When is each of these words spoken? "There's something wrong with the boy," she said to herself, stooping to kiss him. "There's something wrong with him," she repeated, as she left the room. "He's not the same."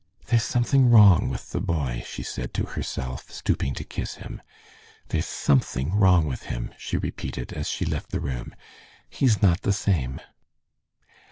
"There's 0.29 0.41
something 0.41 0.89
wrong 0.89 1.29
with 1.29 1.51
the 1.51 1.61
boy," 1.61 2.03
she 2.07 2.23
said 2.23 2.55
to 2.55 2.65
herself, 2.65 3.29
stooping 3.29 3.75
to 3.75 3.83
kiss 3.83 4.15
him. 4.15 4.41
"There's 5.09 5.27
something 5.27 5.93
wrong 5.93 6.25
with 6.25 6.41
him," 6.49 6.73
she 6.75 6.97
repeated, 6.97 7.53
as 7.53 7.69
she 7.69 7.85
left 7.85 8.09
the 8.09 8.19
room. 8.19 8.55
"He's 9.11 9.43
not 9.43 9.61
the 9.61 9.71
same." 9.73 10.19